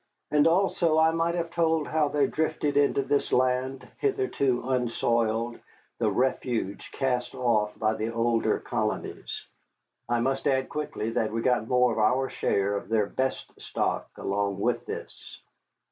[0.31, 5.59] And also I might have told how there drifted into this land, hitherto unsoiled,
[5.99, 9.45] the refuse cast off by the older colonies.
[10.09, 14.09] I must add quickly that we got more than our share of their best stock
[14.17, 15.39] along with this.